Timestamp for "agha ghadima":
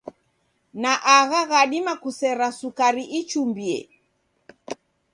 1.17-1.93